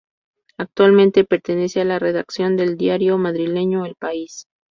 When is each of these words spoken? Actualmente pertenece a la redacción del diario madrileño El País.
Actualmente 0.57 1.25
pertenece 1.25 1.79
a 1.79 1.85
la 1.85 1.99
redacción 1.99 2.57
del 2.57 2.75
diario 2.75 3.19
madrileño 3.19 3.85
El 3.85 3.93
País. 3.93 4.47